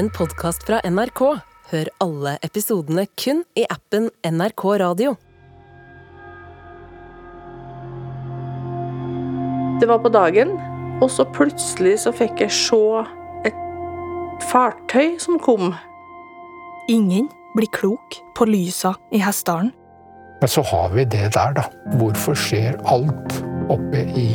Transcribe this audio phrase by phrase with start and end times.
[0.00, 1.20] en podkast fra NRK.
[1.70, 5.10] Hør alle episodene kun i appen NRK Radio.
[9.80, 10.54] Det var på dagen,
[11.04, 12.80] og så plutselig så fikk jeg se
[13.50, 13.60] et
[14.48, 15.74] fartøy som kom.
[16.88, 17.28] Ingen
[17.58, 19.68] blir klok på lysa i Hessdalen.
[20.40, 21.66] Men så har vi det der, da.
[22.00, 23.36] Hvorfor skjer alt
[23.68, 24.30] oppe i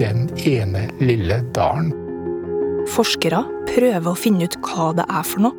[0.00, 1.92] den ene lille dalen?
[2.90, 5.54] Forskere prøver å finne ut hva det er for noe.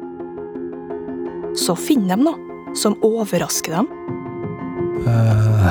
[1.55, 3.87] Så finner de noe som overrasker dem.
[5.05, 5.69] Uh,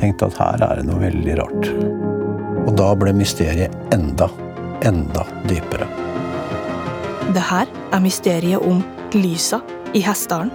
[0.00, 1.70] tenkte at her er det noe veldig rart.
[2.66, 4.28] Og da ble mysteriet enda,
[4.86, 5.86] enda dypere.
[7.32, 8.82] Det her er mysteriet om
[9.14, 9.62] lysa
[9.94, 10.50] i Hessdalen.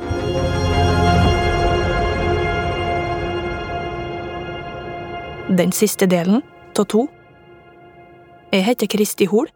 [5.58, 6.42] Den siste delen
[6.78, 7.08] av to.
[8.52, 9.48] Jeg heter Kristi Hol.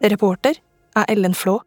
[0.00, 0.56] Reporter
[0.96, 1.58] er Ellen Flå.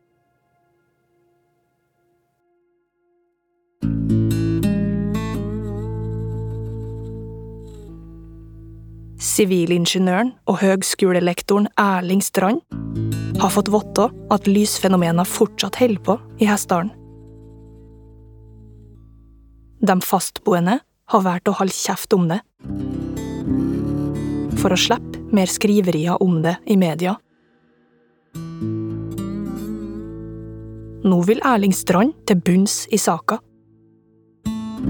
[9.21, 12.63] Sivilingeniøren og høgskolelektoren Erling Strand
[13.37, 16.89] har fått vite at lysfenomenene fortsatt holder på i Hessdalen.
[19.85, 20.79] De fastboende
[21.13, 22.39] har valgt å holde kjeft om det.
[24.57, 27.13] For å slippe mer skriverier om det i media.
[31.03, 33.41] Nå vil Erling Strand til bunns i saka.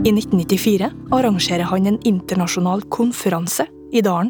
[0.03, 4.29] I 1994 arrangerer han en internasjonal konferanse i dalen.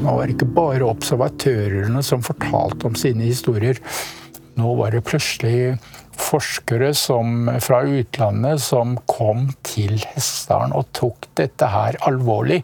[0.00, 3.80] Nå var det ikke bare observatørene som fortalte om sine historier.
[4.56, 5.76] Nå var det plutselig
[6.20, 12.62] forskere som, fra utlandet som kom til Hessdalen og tok dette her alvorlig.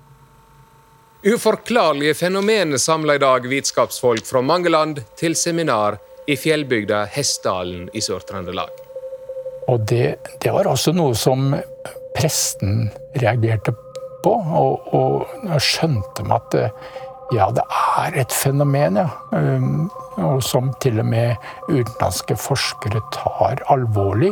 [1.27, 5.97] Uforklarlige fenomener samla i dag vitenskapsfolk fra mange land til seminar
[6.31, 8.71] i fjellbygda Hessdalen i Sør-Trøndelag.
[9.67, 10.05] Og det,
[10.39, 11.49] det, var også noe som
[12.15, 13.75] presten reagerte
[14.23, 16.57] på, og, og skjønte med at
[17.35, 19.11] ja, det er et fenomen, ja.
[19.35, 19.89] Um,
[20.23, 21.35] og som til og med
[21.67, 24.31] utenlandske forskere tar alvorlig.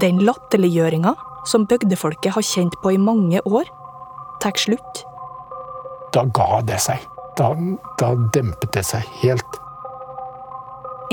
[0.00, 1.12] Den latterliggjøringa
[1.48, 3.68] som bygdefolket har kjent på i mange år,
[4.42, 5.04] tar slutt.
[6.14, 7.02] Da ga det seg.
[7.38, 7.52] Da,
[8.00, 9.58] da dempet det seg helt.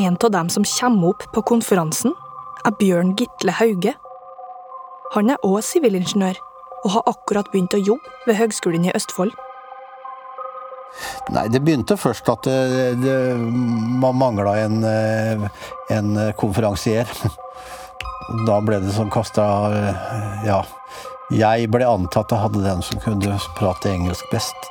[0.01, 2.15] En av dem som kommer opp på konferansen,
[2.65, 3.93] er Bjørn Gitle Hauge.
[5.13, 6.39] Han er òg sivilingeniør,
[6.83, 9.35] og har akkurat begynt å jobbe ved Høgskolen i Østfold.
[11.35, 13.15] Nei, det begynte først at det, det,
[13.99, 14.83] man mangla en,
[15.91, 17.09] en konferansier.
[18.47, 19.43] Da ble det som kasta
[20.47, 20.63] Ja.
[21.33, 24.67] Jeg ble antatt å hadde den som kunne prate engelsk best.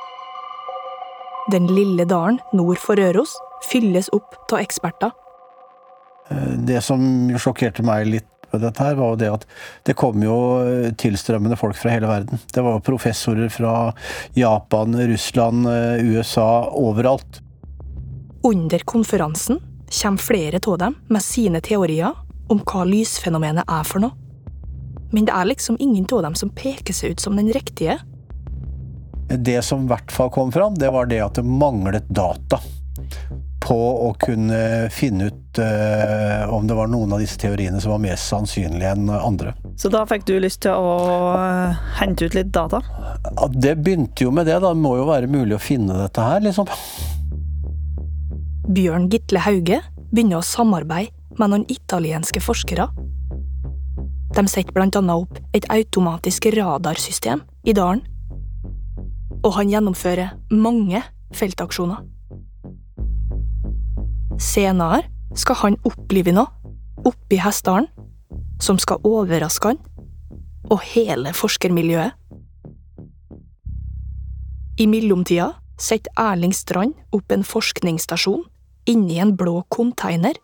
[1.51, 3.35] Den lille dalen nord for Røros
[3.67, 5.11] fylles opp av eksperter.
[6.65, 7.03] Det som
[7.37, 9.45] sjokkerte meg litt med dette her, var jo det at
[9.85, 10.37] det kom jo
[10.97, 12.39] tilstrømmende folk fra hele verden.
[12.53, 13.91] Det var jo professorer fra
[14.37, 15.67] Japan, Russland,
[16.07, 17.41] USA, overalt.
[18.47, 19.59] Under konferansen
[19.91, 22.15] kommer flere av dem med sine teorier
[22.49, 24.24] om hva lysfenomenet er for noe.
[25.13, 27.99] Men det er liksom ingen av dem som peker seg ut som den riktige.
[29.29, 32.59] Det som i hvert fall kom fram, det var det at det manglet data
[33.65, 38.03] på å kunne finne ut uh, om det var noen av disse teoriene som var
[38.03, 39.55] mer sannsynlige enn andre.
[39.81, 40.91] Så da fikk du lyst til å
[41.33, 42.83] uh, hente ut litt data?
[43.25, 44.59] Ja, det begynte jo med det.
[44.61, 46.69] Da det må jo være mulig å finne dette her, liksom.
[48.75, 52.87] Bjørn Gitle Hauge begynner å samarbeide med noen italienske forskere.
[54.35, 58.01] De setter blant annet opp et automatisk radarsystem i dalen.
[59.45, 60.99] Og han gjennomfører mange
[61.35, 62.01] feltaksjoner.
[64.41, 65.05] Senere
[65.39, 66.51] skal han opplive noe
[67.07, 67.87] oppi Hessdalen
[68.59, 69.79] som skal overraske han
[70.71, 72.11] og hele forskermiljøet.
[74.81, 78.43] I mellomtida setter Erling Strand opp en forskningsstasjon
[78.91, 80.35] inni en blå container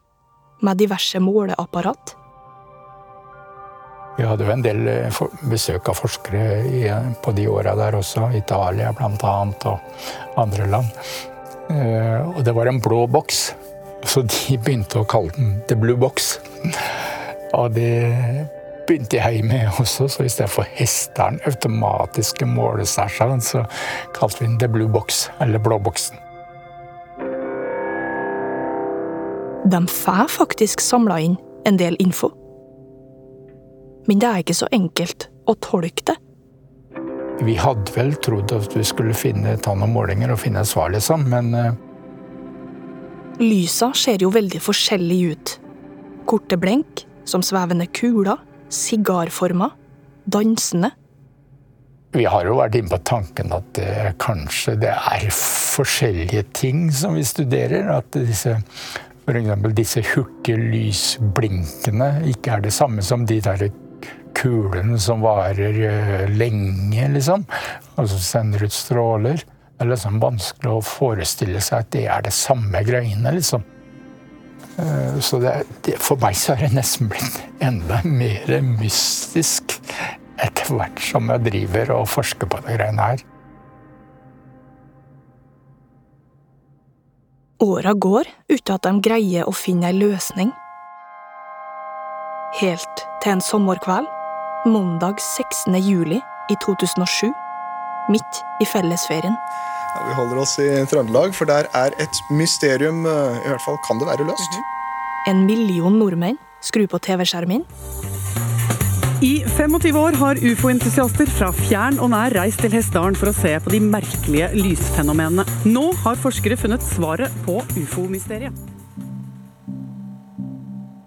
[0.62, 2.16] med diverse måleapparat.
[4.18, 4.88] Vi hadde jo en del
[5.50, 8.28] besøk av forskere på de åra der også.
[8.38, 10.90] Italia annet, og andre land.
[12.36, 13.54] Og det var en blå boks.
[14.04, 16.40] Så de begynte å kalle den The Blue Box.
[17.54, 18.48] Og det
[18.88, 23.64] begynte jeg med også, så i stedet for Hessdalen automatiske målestasjon, så
[24.16, 26.20] kalte vi den The Blue Box, eller Blåboksen.
[29.72, 31.38] De får faktisk samla inn
[31.70, 32.32] en del info.
[34.10, 36.18] Men det er ikke så enkelt å tolke det.
[37.42, 40.92] vi hadde vel trodd at vi skulle finne, ta noen målinger og finne et svar,
[40.94, 41.72] liksom, men eh,
[43.42, 45.54] Lysa ser jo veldig forskjellig ut.
[46.30, 48.38] Korte blenk, som svevende kuler,
[48.70, 49.74] sigarformer,
[50.30, 50.92] dansende.
[52.14, 57.16] vi har jo vært inne på tanken at det, kanskje det er forskjellige ting som
[57.16, 57.90] vi studerer.
[57.96, 58.58] At disse,
[59.26, 63.70] for eksempel disse hurtige lysblinkene ikke er det samme som de der
[64.38, 67.46] kulene som varer eh, lenge, liksom.
[67.96, 69.44] Og som sender ut stråler.
[69.44, 73.64] Det er liksom vanskelig å forestille seg at det er det samme greiene, liksom.
[74.78, 75.56] Eh, Så det,
[75.88, 79.80] det, for meg så er det nesten blitt enda mer mystisk
[80.42, 83.26] etter hvert som jeg driver og forsker på de greiene her.
[87.62, 90.50] Åra går uten at de greier å finne ei løsning.
[92.58, 94.08] Helt til en sommerkveld,
[94.66, 95.76] mandag 16.
[95.82, 97.32] juli i 2007,
[98.10, 99.36] midt i fellesferien.
[99.96, 103.80] Ja, vi holder oss i Trøndelag, for der er et mysterium eh, I hvert fall
[103.88, 104.60] kan det være løst.
[105.28, 107.66] En million nordmenn skrur på TV-skjermen.
[109.22, 113.54] I 25 år har ufo-entusiaster fra fjern og nær reist til Hessdalen for å se
[113.62, 115.46] på de merkelige lysfenomenene.
[115.70, 118.56] Nå har forskere funnet svaret på ufo-mysteriet.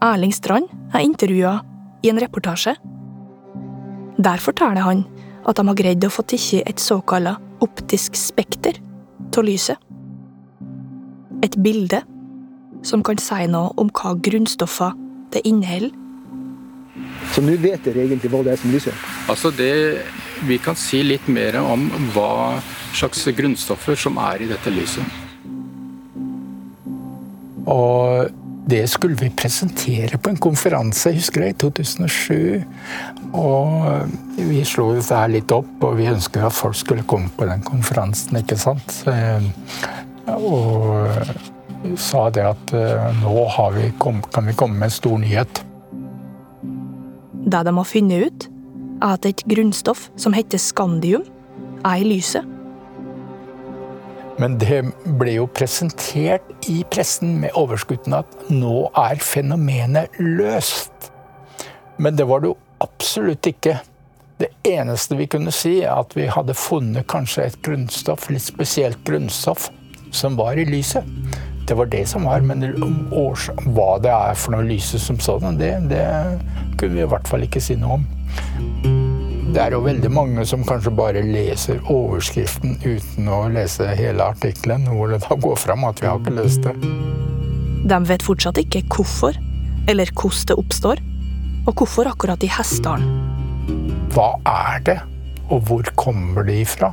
[0.05, 1.57] Erling Strand er intervjua
[2.05, 2.77] i en reportasje.
[4.19, 5.05] Der forteller han
[5.45, 8.79] at de har greid å få tatt et såkalla optisk spekter
[9.35, 9.79] av lyset.
[11.43, 12.01] Et bilde
[12.85, 14.95] som kan si noe om hva grunnstoffer
[15.35, 15.93] det inneholder.
[17.35, 18.95] Så nå vet dere egentlig hva det er som lyser.
[19.29, 20.05] Altså det,
[20.47, 22.61] vi kan si litt mer om hva
[22.95, 25.03] slags grunnstoffer som er i dette lyset.
[27.67, 28.31] Og
[28.65, 32.63] det skulle vi presentere på en konferanse, jeg husker det, i 2007.
[33.37, 37.65] Og vi slo dette litt opp, og vi ønsket at folk skulle komme på den
[37.67, 39.03] konferansen, ikke sant.
[39.11, 39.53] Eh,
[40.25, 41.05] Og
[42.01, 43.45] sa det at eh, nå
[43.75, 45.61] vi kom, kan vi komme med en stor nyhet.
[47.45, 48.49] Det de har funnet ut,
[49.05, 51.27] at et grunnstoff som heter skandium,
[51.85, 52.54] er i lyset.
[54.41, 54.81] Men det
[55.19, 61.11] ble jo presentert i pressen med overskutten at nå er fenomenet løst.
[61.97, 63.79] Men det var det jo absolutt ikke.
[64.41, 68.99] Det eneste vi kunne si, er at vi hadde funnet kanskje et grunnstoff, litt spesielt
[69.07, 69.71] grunnstoff,
[70.11, 71.07] som var i lyset.
[71.65, 75.73] Det var det som var, men hva det er for noe lyset som sådan, det,
[75.89, 76.05] det
[76.77, 79.04] kunne vi i hvert fall ikke si noe om.
[79.55, 84.89] Det er jo veldig mange som kanskje bare leser overskriften uten å lese hele artikkelen,
[84.91, 86.73] hvor det da går fram at vi har ikke løst det.
[87.87, 89.39] De vet fortsatt ikke hvorfor,
[89.87, 91.03] eller hvordan det oppstår,
[91.69, 93.07] og hvorfor akkurat i Hessdalen.
[94.17, 94.99] Hva er det,
[95.47, 96.91] og hvor kommer det ifra?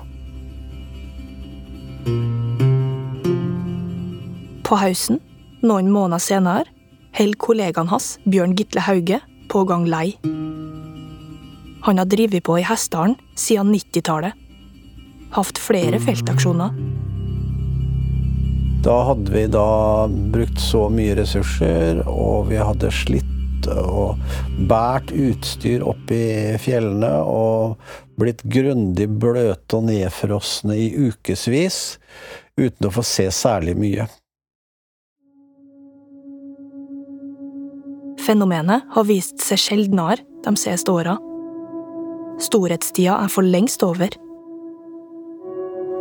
[4.69, 5.17] På Hausen,
[5.65, 6.69] noen måneder senere,
[7.17, 10.11] holder kollegaen hans, Bjørn Gitle Hauge, på gang lei.
[11.81, 14.33] Han har drevet på i Hessdalen siden 90-tallet.
[15.31, 16.75] Hatt flere feltaksjoner.
[18.83, 23.27] Da hadde vi da brukt så mye ressurser, og vi hadde slitt
[23.69, 24.17] og
[24.69, 27.77] båret utstyr opp i fjellene og
[28.17, 31.99] blitt grundig bløte og nedfrosne i ukevis
[32.57, 34.09] uten å få se særlig mye.
[38.21, 41.17] Fenomenet har vist seg sjeldnere de siste åra.
[42.41, 44.13] Storhetstida er for lengst over.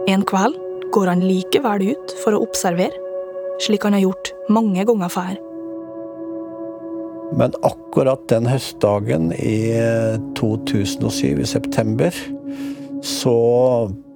[0.08, 0.56] En kveld
[0.94, 2.96] går han likevel ut for å observere,
[3.62, 5.38] slik han har gjort mange ganger før.
[7.38, 9.70] Men akkurat den høstdagen i
[10.40, 12.16] 2007, i september,
[13.06, 13.36] så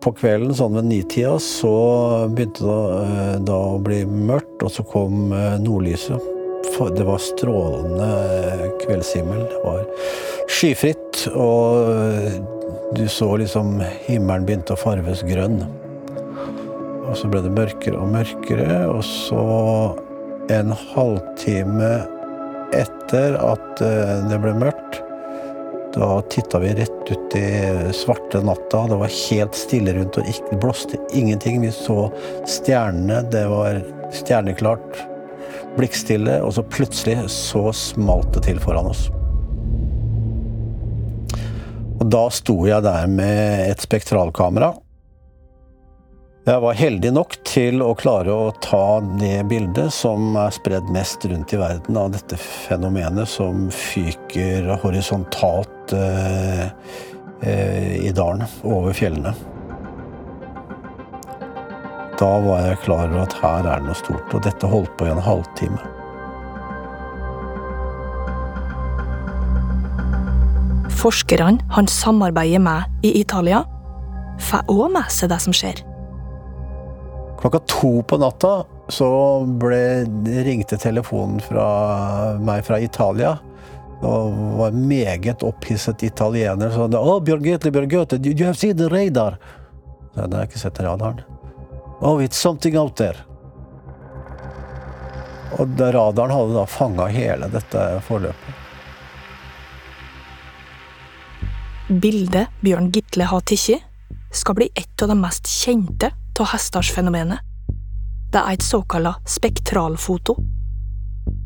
[0.05, 1.75] på kvelden, sånn ved nitida, så
[2.35, 6.31] begynte det eh, da å bli mørkt, og så kom eh, nordlyset.
[6.75, 8.09] Det var strålende
[8.83, 9.45] kveldshimmel.
[9.47, 9.85] Det var
[10.51, 15.63] skyfritt, og du så liksom himmelen begynte å farves grønn.
[17.05, 19.45] Og så ble det mørkere og mørkere, og så
[20.53, 21.91] en halvtime
[22.75, 25.01] etter at eh, det ble mørkt,
[25.95, 27.49] da titta vi rett ut i
[27.95, 28.85] svarte natta.
[28.91, 31.61] Det var helt stille rundt, og det blåste ingenting.
[31.63, 32.09] Vi så
[32.51, 33.23] stjernene.
[33.31, 33.79] Det var
[34.15, 35.05] stjerneklart.
[35.79, 39.07] Blikkstille, og så plutselig så smalt det til foran oss.
[42.15, 44.69] Da sto jeg der med et spektralkamera.
[46.47, 51.25] Jeg var heldig nok til å klare å ta det bildet som er spredd mest
[51.27, 56.63] rundt i verden av dette fenomenet som fyker horisontalt eh,
[57.49, 59.35] eh, i dalen, over fjellene.
[62.21, 65.09] Da var jeg klar over at her er det noe stort, og dette holdt på
[65.09, 65.94] i en halvtime.
[71.05, 73.65] Forskerne han samarbeider med i Italia,
[74.41, 75.83] får òg med seg det som skjer.
[77.43, 79.09] Klokka to på natta så
[79.61, 80.05] ble,
[80.47, 81.67] ringte telefonen fra
[82.41, 83.35] meg fra Italia.
[84.05, 86.73] Og var meget opphisset italiener.
[86.73, 89.39] Så sa oh, Bjørn Gøte you have seen the radar?
[90.17, 91.23] Nei, jeg har ikke sett radaren.
[92.01, 93.17] Oh, it's something out there.
[95.61, 98.64] Og radaren hadde da fanga hele dette forløpet.
[101.89, 103.83] Bildet Bjørn Gitle har tatt,
[104.33, 106.09] skal bli et av de mest kjente
[106.41, 107.43] av hestersfenomenet.
[108.33, 110.35] Det er et såkalt spektralfoto.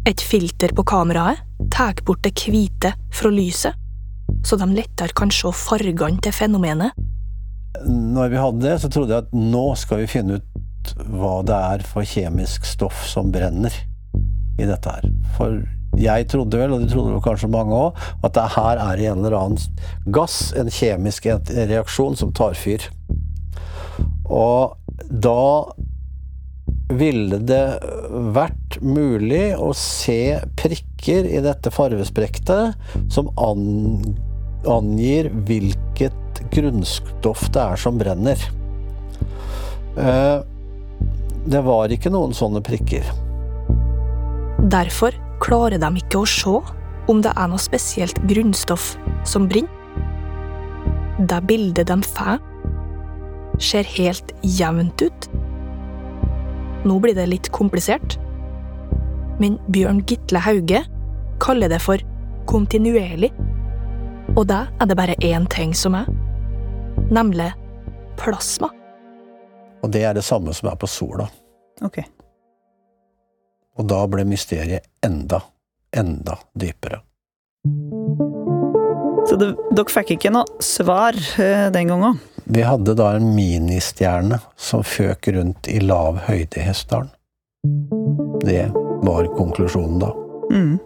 [0.07, 1.43] Et filter på kameraet
[1.75, 3.75] tar bort det hvite fra lyset,
[4.47, 6.95] så de lettere kan se fargene til fenomenet.
[7.89, 11.59] Når vi hadde det, så trodde jeg at nå skal vi finne ut hva det
[11.75, 13.75] er for kjemisk stoff som brenner
[14.59, 15.11] i dette her.
[15.35, 15.59] For
[15.99, 19.23] jeg trodde vel, og det trodde vel kanskje mange òg, at det her er en
[19.25, 22.89] eller annen gass, en kjemisk reaksjon, som tar fyr.
[24.29, 24.77] Og
[25.09, 25.75] da
[26.89, 27.65] ville det
[28.37, 32.77] vært mulig å se prikker i dette farvesprektet
[33.13, 34.17] som an,
[34.69, 38.41] angir hvilket grunnstoff det er som brenner.
[39.99, 40.39] Eh,
[41.49, 43.09] det var ikke noen sånne prikker.
[44.69, 46.55] Derfor klarer de ikke å se
[47.09, 48.93] om det er noe spesielt grunnstoff
[49.29, 49.75] som brenner.
[51.19, 52.39] Det bildet de får,
[53.59, 55.29] ser helt jevnt ut.
[56.87, 58.15] Nå blir det litt komplisert,
[59.43, 60.85] men Bjørn Gitle Hauge
[61.43, 62.03] kaller det for
[62.51, 63.33] kontinuerlig.
[64.37, 66.07] Og det er det bare én ting som er,
[67.11, 67.51] nemlig
[68.21, 68.71] plasma.
[69.83, 71.27] Og det er det samme som er på sola.
[71.83, 71.99] Ok.
[73.79, 75.41] Og da ble mysteriet enda,
[75.95, 77.03] enda dypere.
[79.29, 82.19] Så det, dere fikk ikke noe svar eh, den gangen?
[82.49, 87.11] Vi hadde da en ministjerne som føk rundt i lav høyde i Hessdalen.
[88.41, 88.71] Det
[89.05, 90.15] var konklusjonen da.
[90.49, 90.79] Mm.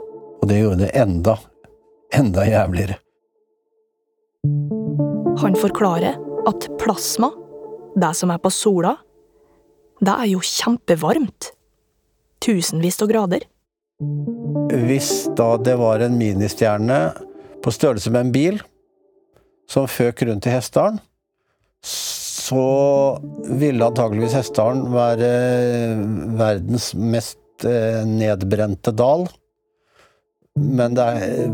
[0.42, 1.36] Og det gjorde det enda,
[2.18, 2.98] enda jævligere.
[5.38, 6.18] Han forklarer
[6.50, 7.30] at plasma,
[7.94, 8.96] det som er på sola,
[10.02, 11.52] det er jo kjempevarmt.
[12.42, 13.46] Tusenvis av grader.
[14.88, 16.98] Hvis da det var en ministjerne
[17.62, 18.60] på størrelse med en bil
[19.70, 20.98] som føk rundt i Hessdalen,
[21.82, 22.64] så
[23.46, 25.30] ville antageligvis Hessdalen være
[26.38, 29.28] verdens mest eh, nedbrente dal.
[30.58, 31.46] Men det er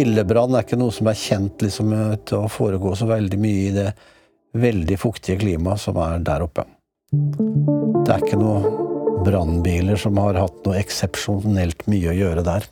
[0.00, 1.90] Ildebrann er ikke noe som er kjent liksom,
[2.28, 3.88] til å foregå så veldig mye i det
[4.54, 6.64] veldig fuktige klimaet som er der oppe.
[7.10, 8.89] Det er ikke noe
[9.24, 12.66] brannbiler som har hatt noe eksepsjonelt mye å gjøre der.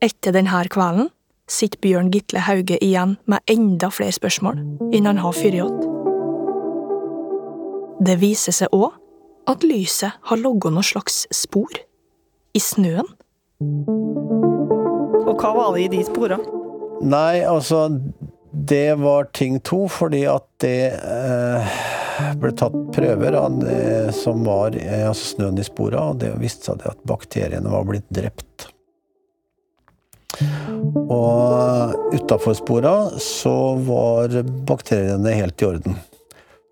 [0.00, 1.10] Etter denne kvelden
[1.50, 4.60] sitter Bjørn Gitle Hauge igjen med enda flere spørsmål
[4.92, 5.80] innen han har fyrt opp.
[8.00, 8.94] Det viser seg òg
[9.50, 11.74] at lyset har logget noe slags spor
[12.56, 13.08] i snøen.
[15.20, 16.58] Og hva var det i de sporene?
[17.00, 17.88] Nei, altså
[18.50, 21.78] Det var ting to, fordi at det eh,
[22.40, 26.70] ble tatt prøver av det som var eh, altså snøen i sporene, og det viste
[26.70, 28.68] seg at bakteriene var blitt drept.
[31.10, 35.98] Og utafor sporene så var bakteriene helt i orden.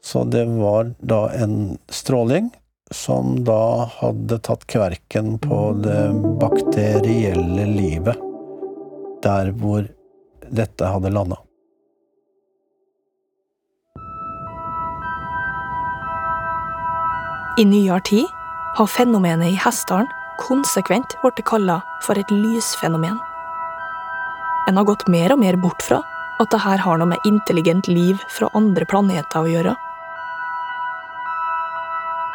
[0.05, 2.53] Så det var da en stråling
[2.95, 6.05] som da hadde tatt kverken på det
[6.41, 8.25] bakterielle livet
[9.23, 9.85] der hvor
[10.49, 11.43] dette hadde landa.
[17.59, 18.27] I nyere tid
[18.79, 20.07] har fenomenet i Hessdalen
[20.39, 23.17] konsekvent blitt kalla for et lysfenomen.
[24.71, 25.99] En har gått mer og mer bort fra
[26.39, 29.75] at det her har noe med intelligent liv fra andre planeter å gjøre.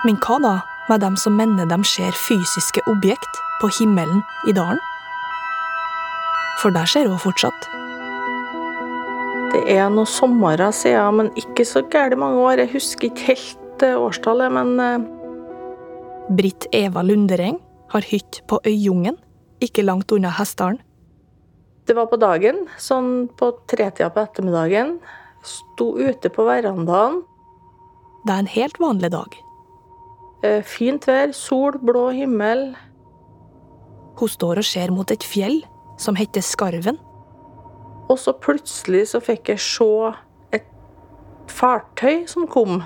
[0.03, 0.53] Men hva da
[0.89, 4.19] med dem som mener de ser fysiske objekt på himmelen
[4.51, 4.83] i dalen?
[6.59, 7.71] For der skjer hun fortsatt.
[9.55, 12.65] Det er noen somre siden, men ikke så gærent mange år.
[12.65, 13.62] Jeg husker ikke helt
[13.97, 17.59] årstallet, men eh, Britt Eva Lundereng
[17.93, 19.17] har hytte på Øyungen,
[19.61, 20.79] ikke langt unna Hessdalen.
[21.87, 24.99] det var på dagen, sånn på tretida på ettermiddagen.
[25.43, 27.21] Sto ute på verandaen.
[28.23, 29.35] Det er en helt vanlig dag.
[30.43, 32.69] Eh, Fint vær, sol, blå himmel.
[34.15, 35.59] Hun står og ser mot et fjell
[35.99, 36.97] som heter Skarven.
[38.07, 39.91] Og så plutselig så fikk jeg se
[40.55, 40.65] et
[41.51, 42.81] fartøy som kom.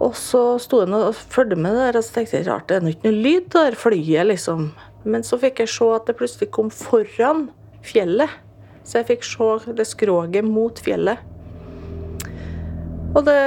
[0.00, 2.84] Og så sto han og fulgte med der, og så tenkte jeg rart, det er
[2.84, 4.70] nå ikke noe lyd der flyet, liksom.
[5.04, 7.48] Men så fikk jeg se at det plutselig kom foran
[7.84, 8.38] fjellet.
[8.84, 11.20] Så jeg fikk se det skroget mot fjellet.
[13.10, 13.40] Og det,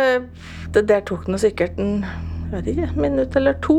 [0.76, 3.78] det der tok nå sikkert en jeg vet ikke, minutt eller to.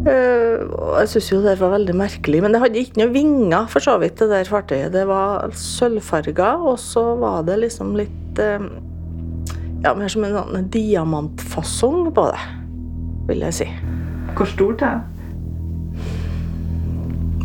[0.00, 0.64] Uh,
[0.96, 2.40] jeg syns jo det var veldig merkelig.
[2.42, 4.90] Men det hadde ikke noen vinger, for så vidt, det der fartøyet.
[4.96, 8.66] Det var sølvfarga, og så var det liksom litt uh,
[9.80, 12.40] Ja, mer som en sånn diamantfasong på det,
[13.30, 13.68] vil jeg si.
[14.36, 15.04] Hvor stort er det?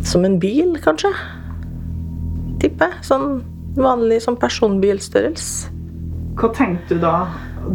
[0.05, 1.13] Som en bil, kanskje.
[2.61, 3.05] Tipper jeg.
[3.07, 3.39] Sånn
[3.79, 5.71] vanlig sånn personbilstørrelse.
[6.35, 7.15] Hva tenkte du da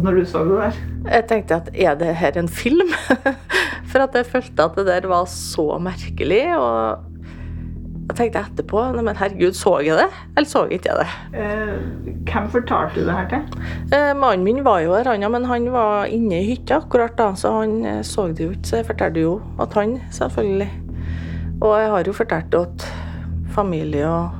[0.05, 0.75] når du så det der?
[1.09, 2.93] Jeg tenkte at er det her en film?
[3.89, 6.43] For at jeg følte at det der var så merkelig.
[6.55, 7.10] Og
[8.11, 10.07] jeg tenkte etterpå men herregud, så jeg det?
[10.35, 11.07] Eller så jeg ikke det?
[11.41, 11.73] Eh,
[12.27, 13.61] hvem fortalte du det her til?
[13.95, 17.53] Eh, mannen min var jo her, men han var inne i hytta akkurat da, så
[17.61, 18.67] han eh, så det jo ikke.
[18.67, 20.69] Så jeg fortalte jo at han, selvfølgelig.
[21.61, 24.37] Og jeg har jo fortalt det til familie og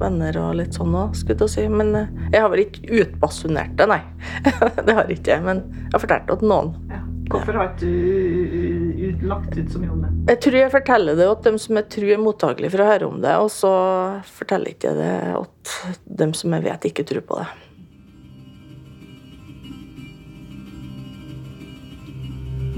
[0.00, 1.66] venner og litt sånn òg, skulle jeg si.
[1.70, 4.02] Men eh, jeg har vel ikke utbasunert det, nei.
[4.86, 5.40] det har jeg ikke.
[5.44, 6.74] Men jeg har fortalt det til noen.
[6.90, 7.03] Ja.
[7.32, 10.10] Hvorfor har ikke du lagt ut så mye om det?
[10.34, 13.08] Jeg tror jeg forteller det til dem som jeg tror er mottakelige for å høre
[13.08, 13.72] om det, og så
[14.36, 15.14] forteller ikke det
[15.70, 17.48] til dem som jeg vet ikke tror på det.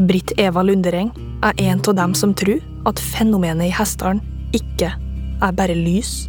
[0.06, 1.10] Britt Eva Lundereng
[1.46, 4.22] er en av dem som tror at fenomenet i Hessdalen
[4.56, 6.26] ikke er bare lys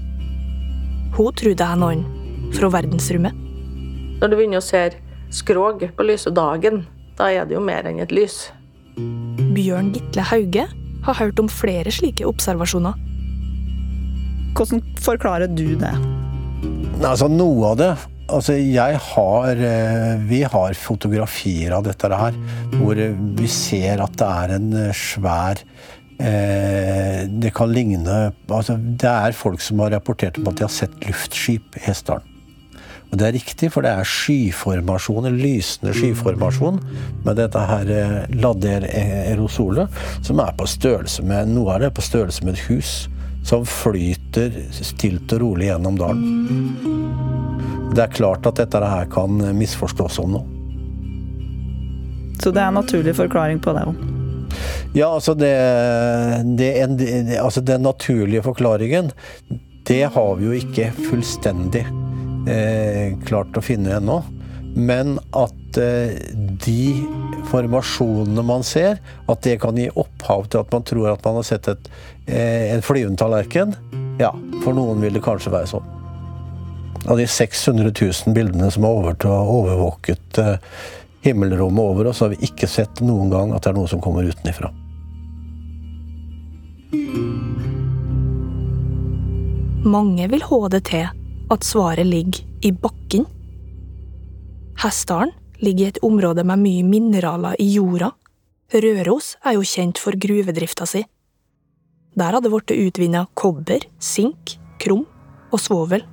[1.17, 2.03] hun tror det er noen
[2.53, 3.33] fra verdensrommet.
[4.21, 4.83] Når du begynner å se
[5.33, 6.83] skrog på lyse dagen,
[7.17, 8.47] da er det jo mer enn et lys.
[9.55, 10.67] Bjørn Gitle Hauge
[11.07, 12.97] har hørt om flere slike observasjoner.
[14.57, 15.93] Hvordan forklarer du det?
[17.05, 17.95] Altså, noe av det
[18.27, 22.36] Altså, jeg har eh, Vi har fotografier av dette her,
[22.74, 23.00] hvor
[23.38, 25.61] vi ser at det er en svær
[26.18, 30.74] Eh, det kan ligne altså Det er folk som har rapportert om at de har
[30.74, 32.25] sett luftskip i Hessdalen.
[33.07, 36.81] Og det er riktig, for det er skyformasjon, en lysende skyformasjon
[37.24, 42.43] med dette her eh, ladder-aerosolet, som er på størrelse med Noe av det på størrelse
[42.43, 43.07] med et hus.
[43.48, 46.25] Som flyter stilt og rolig gjennom dalen.
[47.93, 50.43] Det er klart at dette her kan misforstås om noe.
[52.43, 54.01] Så det er en naturlig forklaring på det òg?
[54.98, 55.53] Ja, altså det,
[56.59, 59.13] det, det, altså den naturlige forklaringen,
[59.87, 61.85] det har vi jo ikke fullstendig
[62.48, 64.22] eh, klart å finne ennå.
[64.77, 66.18] Men at eh,
[66.66, 67.03] de
[67.50, 71.48] formasjonene man ser, at det kan gi opphav til at man tror at man har
[71.48, 71.90] sett et,
[72.25, 73.75] eh, en flyvende tallerken,
[74.22, 74.33] ja,
[74.64, 75.94] for noen vil det kanskje være sånn.
[77.07, 80.40] Av de 600 000 bildene som er overvåket
[81.24, 84.27] himmelrommet over oss, har vi ikke sett noen gang at det er noe som kommer
[84.27, 84.74] utenifra.
[89.88, 90.44] Mange vil
[90.83, 91.07] til
[91.53, 93.25] at svaret ligger i bakken.
[94.83, 95.33] Hessdalen
[95.64, 98.12] ligger i et område med mye mineraler i jorda.
[98.74, 101.05] Røros er jo kjent for gruvedrifta si.
[102.18, 105.05] Der hadde det blitt utvinna kobber, sink, krom
[105.53, 106.03] og svovel.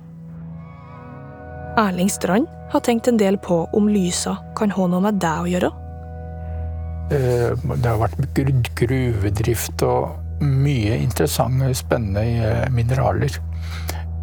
[1.77, 5.49] Erling Strand har tenkt en del på om lysa kan ha noe med deg å
[5.51, 5.71] gjøre.
[7.13, 8.21] Eh, det har vært
[8.79, 13.35] gruvedrift og mye interessante, spennende eh, mineraler.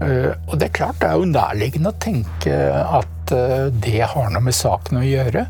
[0.03, 3.33] Eh, og det er klart, det er jo nærliggende å tenke at
[3.83, 5.47] det har noe med saken å gjøre.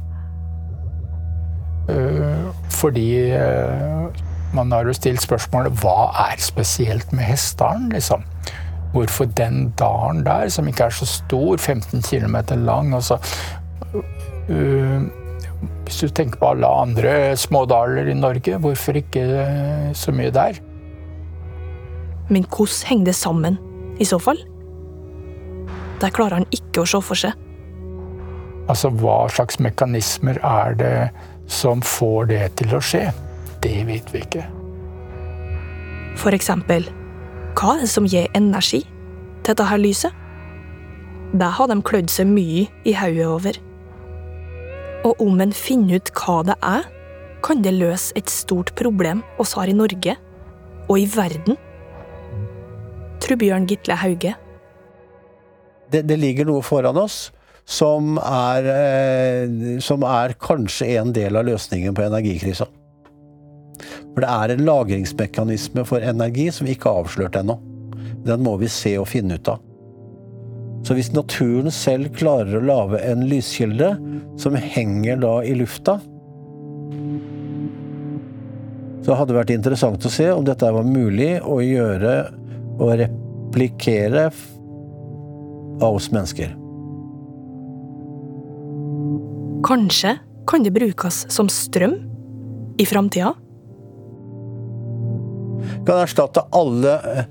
[2.70, 3.06] Fordi
[4.54, 8.22] man har jo stilt spørsmålet hva er spesielt med Hessdalen, liksom?
[8.92, 13.18] Hvorfor den dalen der, som ikke er så stor, 15 km lang og så
[15.84, 19.24] Hvis du tenker på alle andre smådaler i Norge, hvorfor ikke
[19.94, 20.60] så mye der?
[22.28, 23.58] Men hvordan henger det sammen,
[24.00, 24.40] i så fall?
[26.02, 27.36] Der klarer han ikke å se for seg.
[28.70, 30.96] Altså, hva slags mekanismer er det
[31.50, 33.08] som får det til å skje?
[33.62, 34.46] Det vet vi ikke.
[36.18, 36.88] For eksempel
[37.58, 40.14] hva er det som gir energi til dette her lyset?
[41.32, 43.58] Det har de klødd seg mye i hodet over.
[45.08, 46.86] Og om en finner ut hva det er,
[47.42, 50.14] kan det løse et stort problem oss har i Norge,
[50.88, 51.58] og i verden.
[53.32, 54.34] Tror Bjørn Gitle Hauge.
[55.88, 57.30] Det, det, ligger noe foran oss
[57.64, 62.66] som er, eh, som er kanskje en del av løsningen på energikrisa.
[64.12, 67.56] For det er en lagringsmekanisme for energi som vi ikke har avslørt ennå.
[68.26, 69.64] Den må vi se og finne ut av.
[70.84, 73.94] Så hvis naturen selv klarer å lage en lyskilde
[74.44, 75.96] som henger da i lufta,
[79.02, 82.14] så hadde det vært interessant å se om dette var mulig å gjøre
[82.82, 83.21] og
[83.52, 84.30] replikere
[85.80, 86.56] av oss mennesker.
[89.64, 91.94] Kanskje kan det brukes som strøm
[92.78, 93.34] i framtida?
[95.86, 97.24] Kan erstatte alle eh,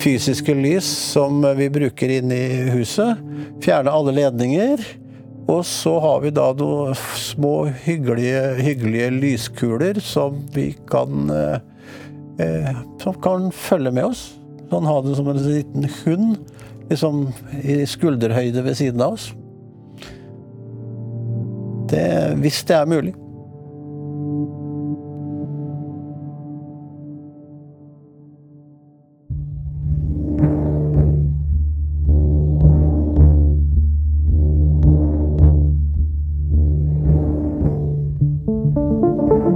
[0.00, 3.20] fysiske lys som vi bruker inne i huset.
[3.64, 4.82] Fjerne alle ledninger.
[5.48, 11.60] Og så har vi da noen små hyggelige, hyggelige lyskuler som vi kan eh,
[12.44, 14.37] eh, Som kan følge med oss.
[14.68, 16.36] Sånn hadde som en liten hund
[16.90, 17.28] liksom
[17.62, 19.30] i skulderhøyde ved siden av oss.
[21.88, 22.04] Det,
[22.42, 23.14] hvis det er mulig.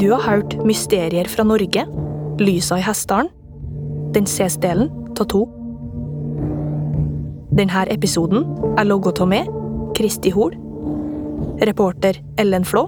[0.01, 1.85] Du har hørt Mysterier fra Norge,
[2.40, 3.29] Lysa i Hessdalen.
[4.12, 5.42] Den ses-delen av to.
[7.53, 8.46] Denne episoden
[8.81, 9.51] er logget av meg,
[9.96, 10.55] Kristi Hol.
[11.61, 12.87] Reporter Ellen Flå.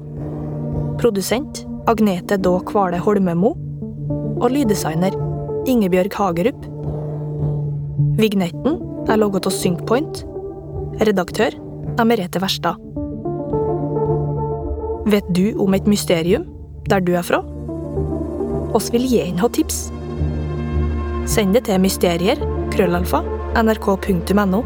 [1.01, 3.53] Produsent Agnete Daa Kvale Holmemo.
[4.41, 5.15] Og lyddesigner
[5.69, 6.65] Ingebjørg Hagerup.
[8.21, 10.25] Vignetten er logget av Synkpoint.
[11.05, 11.57] Redaktør
[11.99, 12.81] er Merete Verstad.
[15.11, 16.47] Vet du om et mysterium
[16.89, 17.43] der du er fra?
[18.75, 19.91] Oss vil gjerne ha tips.
[21.25, 22.41] Send det til mysterier,
[22.75, 23.23] krøllalfa,
[23.57, 24.61] nrk.no.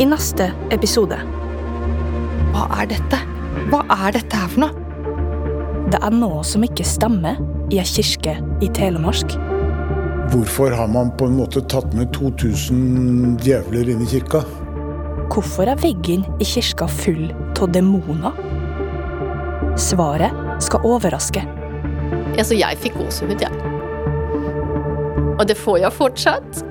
[0.00, 1.18] I neste episode
[2.54, 3.20] Hva er dette?
[3.68, 4.84] Hva er dette her for noe?
[5.92, 7.36] Det er noe som ikke stemmer
[7.72, 9.36] i ei kirke i Telemark.
[10.32, 14.40] Hvorfor har man på en måte tatt med 2000 djevler inn i kirka?
[15.32, 17.28] Hvorfor er veggen i kirka full
[17.60, 18.40] av demoner?
[19.76, 21.44] Svaret skal overraske.
[22.36, 23.65] Altså, jeg fikk gåsehud, jeg.
[25.36, 26.62] Og det får jeg fortsatt.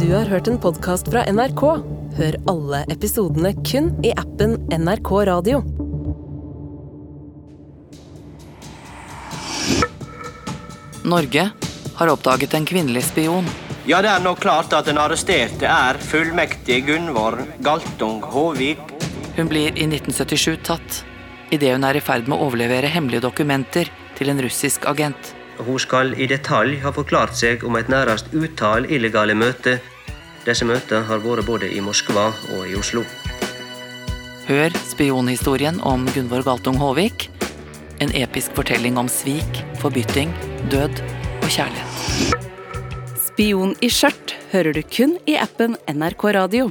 [0.00, 1.62] Du har hørt en podkast fra NRK.
[2.18, 5.62] Hør alle episodene kun i appen NRK Radio.
[11.06, 11.46] Norge
[12.00, 13.46] har oppdaget en kvinnelig spion.
[13.86, 18.82] Ja, det er nå klart at den arresterte er fullmektig Gunvor Galtung Håvik.
[19.38, 21.04] Hun blir i 1977 tatt
[21.54, 25.34] idet hun er i ferd med å overlevere hemmelige dokumenter til en russisk agent.
[25.66, 29.80] Hun skal i detalj ha forklart seg om et nærmest utall illegale møter.
[30.46, 33.04] Disse møtene har vært både i Moskva og i Oslo.
[34.48, 37.28] Hør spionhistorien om Gunvor Galtung Håvik.
[38.00, 40.32] En episk fortelling om svik, forbytting,
[40.72, 41.02] død
[41.42, 42.46] og kjærlighet.
[43.28, 46.70] Spion i skjørt hører du kun i appen NRK Radio.